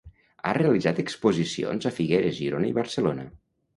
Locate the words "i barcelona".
2.73-3.29